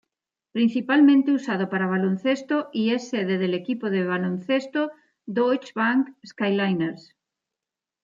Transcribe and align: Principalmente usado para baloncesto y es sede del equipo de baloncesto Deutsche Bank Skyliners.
Principalmente 0.55 1.29
usado 1.31 1.69
para 1.69 1.85
baloncesto 1.85 2.69
y 2.73 2.89
es 2.95 3.09
sede 3.11 3.37
del 3.37 3.53
equipo 3.53 3.91
de 3.91 4.03
baloncesto 4.03 4.89
Deutsche 5.27 5.73
Bank 5.75 6.07
Skyliners. 6.25 7.15